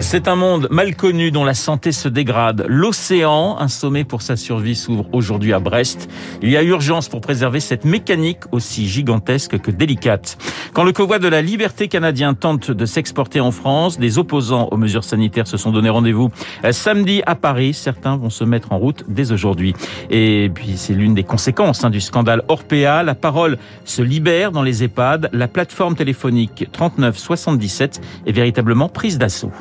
[0.00, 2.64] C'est un monde mal connu dont la santé se dégrade.
[2.68, 6.08] L'océan, un sommet pour sa survie, s'ouvre aujourd'hui à Brest.
[6.42, 10.38] Il y a urgence pour préserver cette mécanique aussi gigantesque que délicate.
[10.72, 14.76] Quand le convoi de la liberté canadien tente de s'exporter en France, des opposants aux
[14.76, 16.30] mesures sanitaires se sont donné rendez-vous
[16.72, 17.74] samedi à Paris.
[17.74, 19.74] Certains vont se mettre en route dès aujourd'hui.
[20.10, 23.02] Et puis c'est l'une des conséquences hein, du scandale Orpea.
[23.02, 25.30] La parole se libère dans les EHPAD.
[25.32, 29.52] La plateforme téléphonique 3977 est véritablement prise d'assaut.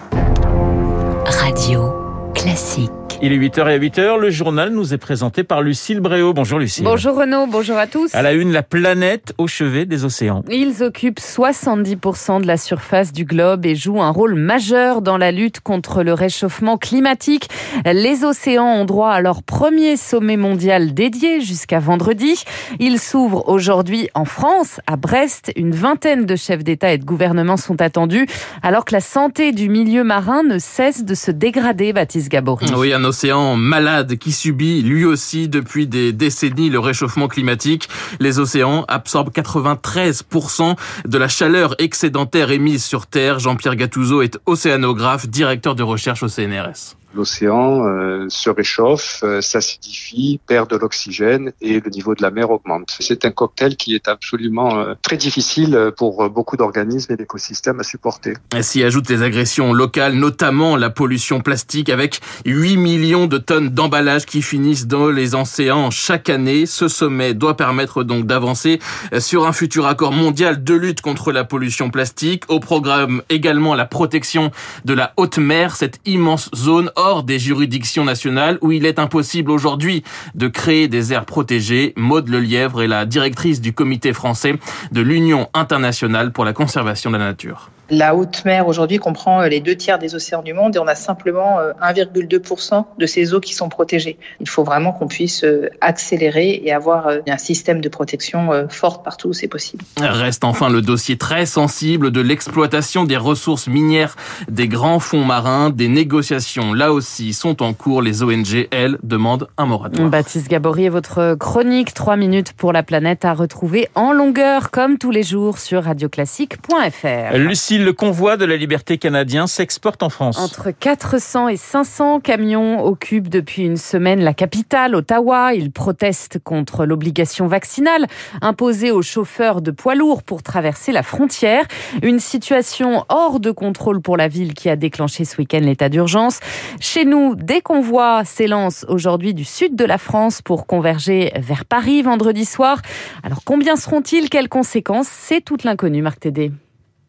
[1.26, 1.94] Radio
[2.34, 3.05] Classique.
[3.22, 6.34] Il est 8h et à 8h, le journal nous est présenté par Lucille Bréau.
[6.34, 6.84] Bonjour Lucille.
[6.84, 8.14] Bonjour Renaud, bonjour à tous.
[8.14, 10.44] À la une, la planète au chevet des océans.
[10.50, 15.32] Ils occupent 70% de la surface du globe et jouent un rôle majeur dans la
[15.32, 17.48] lutte contre le réchauffement climatique.
[17.86, 22.44] Les océans ont droit à leur premier sommet mondial dédié jusqu'à vendredi.
[22.80, 25.54] Il s'ouvre aujourd'hui en France, à Brest.
[25.56, 28.28] Une vingtaine de chefs d'État et de gouvernement sont attendus,
[28.62, 32.66] alors que la santé du milieu marin ne cesse de se dégrader, Baptiste Gabory.
[32.76, 37.88] Oui, un océan malade qui subit lui aussi depuis des décennies le réchauffement climatique.
[38.20, 40.76] Les océans absorbent 93%
[41.06, 43.40] de la chaleur excédentaire émise sur Terre.
[43.40, 50.40] Jean-Pierre Gattuso est océanographe, directeur de recherche au CNRS l'océan euh, se réchauffe, euh, s'acidifie,
[50.46, 52.96] perd de l'oxygène et le niveau de la mer augmente.
[53.00, 57.84] C'est un cocktail qui est absolument euh, très difficile pour beaucoup d'organismes et d'écosystèmes à
[57.84, 58.34] supporter.
[58.62, 64.26] S'y ajoutent les agressions locales, notamment la pollution plastique avec 8 millions de tonnes d'emballages
[64.26, 66.66] qui finissent dans les océans chaque année.
[66.66, 68.80] Ce sommet doit permettre donc d'avancer
[69.20, 72.44] sur un futur accord mondial de lutte contre la pollution plastique.
[72.50, 74.52] Au programme également la protection
[74.84, 79.52] de la haute mer, cette immense zone hors des juridictions nationales où il est impossible
[79.52, 80.04] aujourd'hui
[80.34, 81.94] de créer des aires protégées.
[81.96, 84.56] Maude Lelièvre est la directrice du comité français
[84.92, 87.70] de l'Union internationale pour la conservation de la nature.
[87.92, 90.88] La haute mer aujourd'hui comprend euh, les deux tiers des océans du monde et on
[90.88, 94.18] a simplement 1,2% euh, de ces eaux qui sont protégées.
[94.40, 99.30] Il faut vraiment qu'on puisse euh, accélérer et avoir un système de protection fort partout
[99.30, 99.84] où c'est possible.
[100.00, 104.16] Reste enfin le dossier très sensible de l'exploitation des ressources minières
[104.50, 105.70] des grands fonds marins.
[105.70, 108.02] Des négociations là aussi sont en cours.
[108.02, 110.10] Les ONG, elles, demandent un moratoire.
[110.10, 114.98] Baptiste Gabory et votre chronique 3 minutes pour la planète à retrouver en longueur comme
[114.98, 117.38] tous les jours sur radioclassique.fr.
[117.38, 120.38] Lucie le convoi de la liberté canadien s'exporte en France.
[120.38, 125.54] Entre 400 et 500 camions occupent depuis une semaine la capitale, Ottawa.
[125.54, 128.08] Ils protestent contre l'obligation vaccinale
[128.42, 131.66] imposée aux chauffeurs de poids lourds pour traverser la frontière.
[132.02, 136.40] Une situation hors de contrôle pour la ville qui a déclenché ce week-end l'état d'urgence.
[136.80, 142.02] Chez nous, des convois s'élancent aujourd'hui du sud de la France pour converger vers Paris
[142.02, 142.82] vendredi soir.
[143.24, 144.30] Alors combien seront-ils?
[144.30, 145.08] Quelles conséquences?
[145.10, 146.52] C'est toute l'inconnu, Marc Tédé.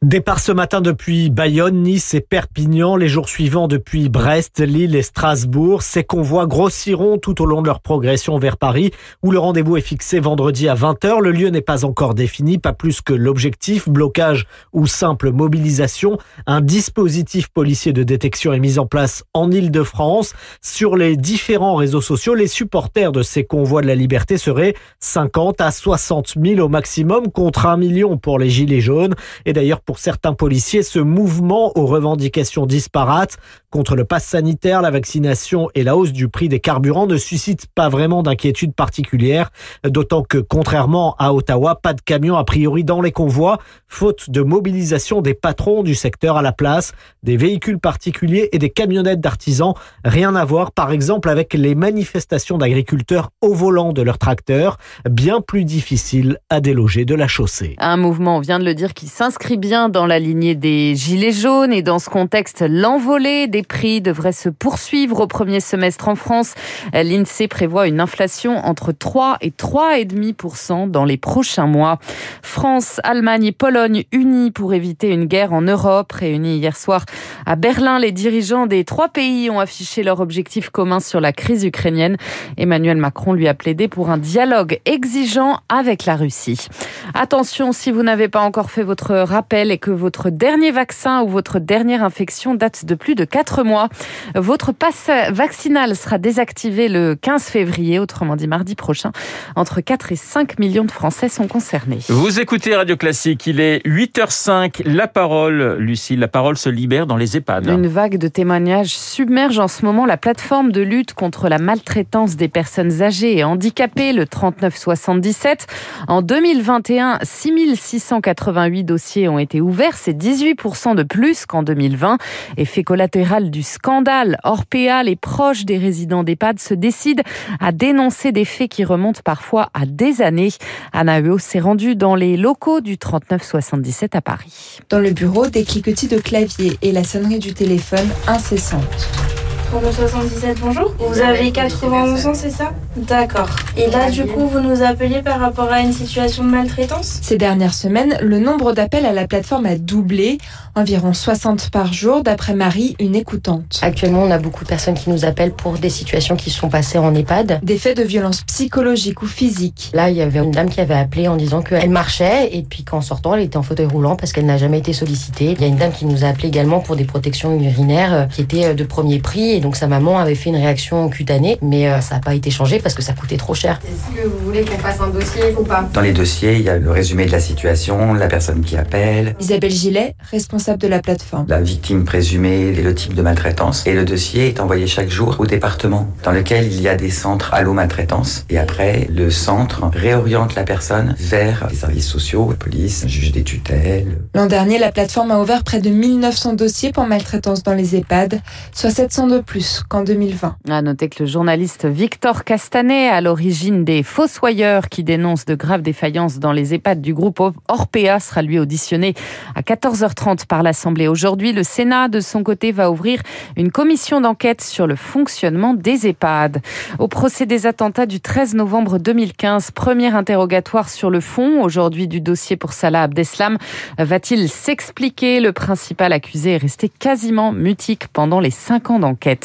[0.03, 5.01] Départ ce matin depuis Bayonne, Nice et Perpignan, les jours suivants depuis Brest, Lille et
[5.01, 5.81] Strasbourg.
[5.81, 8.91] Ces convois grossiront tout au long de leur progression vers Paris,
[9.23, 11.23] où le rendez-vous est fixé vendredi à 20h.
[11.23, 16.19] Le lieu n'est pas encore défini, pas plus que l'objectif, blocage ou simple mobilisation.
[16.47, 20.35] Un dispositif policier de détection est mis en place en Ile-de-France.
[20.61, 25.63] Sur les différents réseaux sociaux, les supporters de ces convois de la liberté seraient 50
[25.63, 29.15] à 60 000 au maximum, contre un million pour les Gilets jaunes.
[29.47, 33.39] Et d'ailleurs, pour certains policiers, ce mouvement aux revendications disparates
[33.71, 37.67] contre le pass sanitaire, la vaccination et la hausse du prix des carburants ne suscite
[37.75, 39.51] pas vraiment d'inquiétude particulière,
[39.85, 44.41] d'autant que contrairement à Ottawa, pas de camions a priori dans les convois, faute de
[44.41, 46.93] mobilisation des patrons du secteur à la place,
[47.23, 49.75] des véhicules particuliers et des camionnettes d'artisans.
[50.05, 55.41] Rien à voir par exemple avec les manifestations d'agriculteurs au volant de leurs tracteurs, bien
[55.41, 57.77] plus difficile à déloger de la chaussée.
[57.79, 61.33] Un mouvement, on vient de le dire, qui s'inscrit bien dans la lignée des Gilets
[61.33, 66.15] jaunes et dans ce contexte, l'envolée des prix devrait se poursuivre au premier semestre en
[66.15, 66.55] France.
[66.95, 71.99] L'INSEE prévoit une inflation entre 3 et 3,5% dans les prochains mois.
[72.43, 76.11] France, Allemagne et Pologne unis pour éviter une guerre en Europe.
[76.11, 77.05] Réunis hier soir
[77.45, 81.65] à Berlin, les dirigeants des trois pays ont affiché leur objectif commun sur la crise
[81.65, 82.17] ukrainienne.
[82.57, 86.67] Emmanuel Macron lui a plaidé pour un dialogue exigeant avec la Russie.
[87.13, 91.29] Attention, si vous n'avez pas encore fait votre rappel, est que votre dernier vaccin ou
[91.29, 93.89] votre dernière infection date de plus de 4 mois.
[94.35, 99.13] Votre passe vaccinal sera désactivé le 15 février, autrement dit mardi prochain.
[99.55, 101.99] Entre 4 et 5 millions de Français sont concernés.
[102.09, 104.83] Vous écoutez Radio Classique, il est 8h05.
[104.87, 107.69] La parole, Lucie, la parole se libère dans les EHPAD.
[107.69, 112.37] Une vague de témoignages submerge en ce moment la plateforme de lutte contre la maltraitance
[112.37, 115.67] des personnes âgées et handicapées, le 3977.
[116.09, 122.19] En 2021, 6688 dossiers ont été ouverts, c'est 18% de plus qu'en 2020.
[122.57, 127.23] Effet collatéral du scandale, Orpea, les proches des résidents d'EHPAD se décident
[127.61, 130.53] à dénoncer des faits qui remontent parfois à des années.
[130.93, 134.79] Anna Huot s'est rendue dans les locaux du 3977 à Paris.
[134.89, 139.36] Dans le bureau, des cliquetis de clavier et la sonnerie du téléphone incessante.
[139.71, 140.95] 77, bonjour.
[140.99, 142.73] Vous avez 91 ans, c'est ça?
[142.97, 143.49] D'accord.
[143.77, 147.19] Et là, du coup, vous nous appeliez par rapport à une situation de maltraitance?
[147.21, 150.39] Ces dernières semaines, le nombre d'appels à la plateforme a doublé,
[150.75, 153.81] environ 60 par jour, d'après Marie, une écoutante.
[153.83, 156.99] Actuellement, on a beaucoup de personnes qui nous appellent pour des situations qui sont passées
[156.99, 157.61] en EHPAD.
[157.63, 159.91] Des faits de violence psychologique ou physique.
[159.93, 162.85] Là, il y avait une dame qui avait appelé en disant qu'elle marchait et puis
[162.85, 165.53] qu'en sortant, elle était en fauteuil roulant parce qu'elle n'a jamais été sollicitée.
[165.53, 168.25] Il y a une dame qui nous a appelé également pour des protections urinaires euh,
[168.27, 171.57] qui étaient euh, de premier prix et donc sa maman avait fait une réaction cutanée,
[171.63, 173.81] mais euh, ça n'a pas été changé parce que ça coûtait trop cher.
[173.85, 175.89] Est-ce que vous voulez qu'on fasse un dossier ou pas?
[175.95, 179.35] Dans les dossiers, il y a le résumé de la situation, la personne qui appelle.
[179.41, 181.47] Isabelle Gillet, responsable de la plateforme.
[181.49, 183.87] La victime présumée et le type de maltraitance.
[183.87, 187.11] Et le dossier est envoyé chaque jour au département, dans lequel il y a des
[187.11, 188.45] centres allo maltraitance.
[188.51, 193.43] Et après, le centre réoriente la personne vers les services sociaux, la police, juge des
[193.43, 194.19] tutelles.
[194.35, 198.41] L'an dernier, la plateforme a ouvert près de 1900 dossiers pour maltraitance dans les EHPAD,
[198.73, 200.57] soit 700 de plus qu'en 2020.
[200.69, 205.83] À noter que le journaliste Victor Castanet, à l'origine des Fossoyeurs qui dénoncent de graves
[205.83, 209.15] défaillances dans les EHPAD du groupe Orpea, sera lui auditionné
[209.55, 211.09] à 14h30 par l'Assemblée.
[211.09, 213.23] Aujourd'hui, le Sénat, de son côté, va ouvrir
[213.57, 216.61] une commission d'enquête sur le fonctionnement des EHPAD.
[216.99, 222.21] Au procès des attentats du 13 novembre 2015, premier interrogatoire sur le fond, aujourd'hui du
[222.21, 223.59] dossier pour Salah Abdeslam,
[223.99, 225.41] va-t-il s'expliquer?
[225.41, 229.36] Le principal accusé est resté quasiment mutique pendant les cinq ans d'enquête.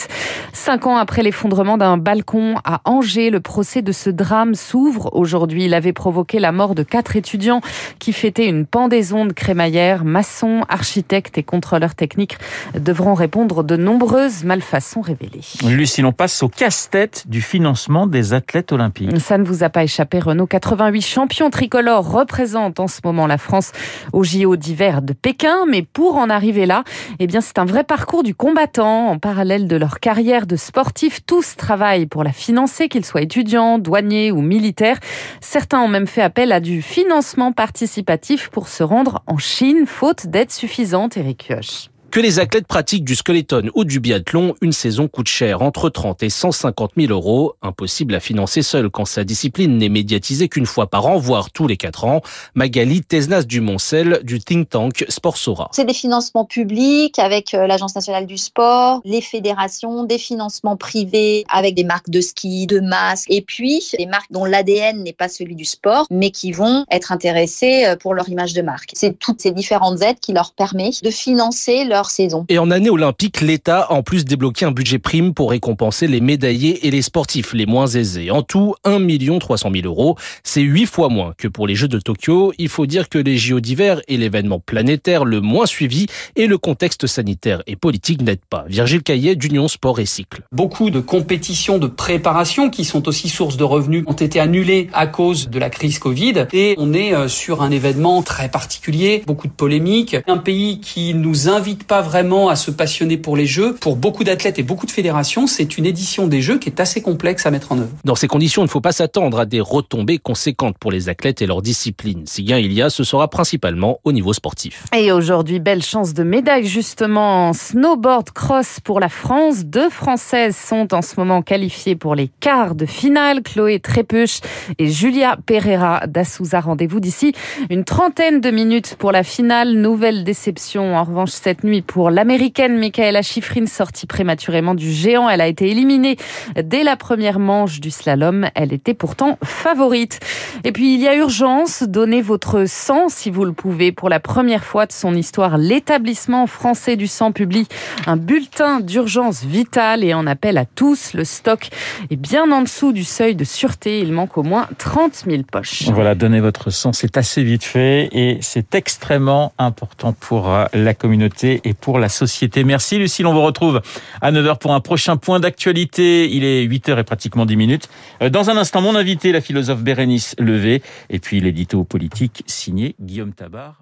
[0.53, 5.65] Cinq ans après l'effondrement d'un balcon à Angers, le procès de ce drame s'ouvre aujourd'hui.
[5.65, 7.61] Il avait provoqué la mort de quatre étudiants
[7.99, 10.03] qui fêtaient une pendaison de crémaillère.
[10.03, 12.37] Maçons, architectes et contrôleurs techniques
[12.75, 15.41] devront répondre de nombreuses malfaçons révélées.
[15.67, 19.19] Lucie, on passe au casse-tête du financement des athlètes olympiques.
[19.19, 20.47] Ça ne vous a pas échappé, Renault.
[20.47, 23.71] 88 champions tricolores représentent en ce moment la France
[24.13, 25.65] au JO d'hiver de Pékin.
[25.69, 26.83] Mais pour en arriver là,
[27.19, 29.09] eh bien, c'est un vrai parcours du combattant.
[29.09, 33.79] En parallèle de leur carrière de sportif, tous travaillent pour la financer, qu'ils soient étudiants,
[33.79, 34.99] douaniers ou militaires.
[35.41, 40.27] Certains ont même fait appel à du financement participatif pour se rendre en Chine, faute
[40.27, 41.90] d'aide suffisante, Eric Kioch.
[42.11, 46.23] Que les athlètes pratiquent du skeleton ou du biathlon, une saison coûte cher, entre 30
[46.23, 47.53] et 150 000 euros.
[47.61, 51.67] Impossible à financer seul quand sa discipline n'est médiatisée qu'une fois par an, voire tous
[51.67, 52.19] les quatre ans.
[52.53, 55.69] Magali Tesnas du Moncel du think tank Sportsora.
[55.71, 61.45] C'est des financements publics avec euh, l'Agence nationale du sport, les fédérations, des financements privés
[61.47, 65.29] avec des marques de ski, de masques, et puis des marques dont l'ADN n'est pas
[65.29, 68.91] celui du sport, mais qui vont être intéressées euh, pour leur image de marque.
[68.95, 72.45] C'est toutes ces différentes aides qui leur permettent de financer leur saison.
[72.49, 76.21] Et en année olympique, l'État a en plus débloqué un budget prime pour récompenser les
[76.21, 78.31] médaillés et les sportifs les moins aisés.
[78.31, 78.99] En tout, 1
[79.39, 80.17] 300 000 euros.
[80.43, 82.53] C'est 8 fois moins que pour les Jeux de Tokyo.
[82.57, 86.57] Il faut dire que les JO d'hiver est l'événement planétaire le moins suivi et le
[86.57, 88.65] contexte sanitaire et politique n'aide pas.
[88.67, 90.41] Virgile Caillet d'Union Sport et Cycle.
[90.51, 95.07] Beaucoup de compétitions de préparation qui sont aussi source de revenus ont été annulées à
[95.07, 99.47] cause de la crise Covid et on est euh, sur un événement très particulier, beaucoup
[99.47, 103.75] de polémiques, un pays qui nous invite pas vraiment à se passionner pour les Jeux.
[103.75, 107.01] Pour beaucoup d'athlètes et beaucoup de fédérations, c'est une édition des Jeux qui est assez
[107.01, 107.89] complexe à mettre en œuvre.
[108.05, 111.41] Dans ces conditions, il ne faut pas s'attendre à des retombées conséquentes pour les athlètes
[111.41, 112.23] et leur discipline.
[112.27, 114.85] Si gain il y a, ce sera principalement au niveau sportif.
[114.95, 119.65] Et aujourd'hui, belle chance de médaille justement en snowboard cross pour la France.
[119.65, 123.43] Deux Françaises sont en ce moment qualifiées pour les quarts de finale.
[123.43, 124.39] Chloé Trépuche
[124.79, 126.61] et Julia Pereira d'Assouza.
[126.61, 127.33] Rendez-vous d'ici
[127.69, 129.73] une trentaine de minutes pour la finale.
[129.73, 135.29] Nouvelle déception en revanche cette nuit pour l'américaine Michaela Schifrin, sortie prématurément du géant.
[135.29, 136.17] Elle a été éliminée
[136.61, 138.47] dès la première manche du slalom.
[138.55, 140.19] Elle était pourtant favorite.
[140.63, 141.83] Et puis, il y a urgence.
[141.83, 143.91] Donnez votre sang si vous le pouvez.
[143.91, 147.67] Pour la première fois de son histoire, l'établissement français du sang publie
[148.05, 151.13] un bulletin d'urgence vitale et en appelle à tous.
[151.13, 151.69] Le stock
[152.09, 153.99] est bien en dessous du seuil de sûreté.
[153.99, 155.83] Il manque au moins 30 000 poches.
[155.89, 156.93] Voilà, donnez votre sang.
[156.93, 162.63] C'est assez vite fait et c'est extrêmement important pour la communauté pour la société.
[162.63, 163.81] Merci Lucille, on vous retrouve
[164.21, 166.29] à 9h pour un prochain point d'actualité.
[166.31, 167.89] Il est 8h et pratiquement 10 minutes.
[168.21, 172.95] Euh, dans un instant, mon invité, la philosophe Bérénice Levé, et puis l'édito politique signé
[172.99, 173.80] Guillaume Tabar.